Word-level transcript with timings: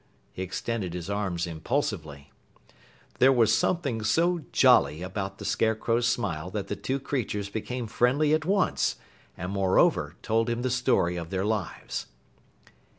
He 0.33 0.41
extended 0.41 0.95
his 0.95 1.11
arms 1.11 1.45
impulsively. 1.45 2.31
There 3.19 3.31
was 3.31 3.55
something 3.55 4.01
so 4.01 4.41
jolly 4.51 5.03
about 5.03 5.37
the 5.37 5.45
Scarecrow's 5.45 6.07
smile 6.07 6.49
that 6.49 6.69
the 6.69 6.75
two 6.75 6.99
creatures 6.99 7.49
became 7.49 7.85
friendly 7.85 8.33
at 8.33 8.43
once, 8.43 8.95
and 9.37 9.51
moreover 9.51 10.15
told 10.23 10.49
him 10.49 10.63
the 10.63 10.71
story 10.71 11.17
of 11.17 11.29
their 11.29 11.45
lives. 11.45 12.07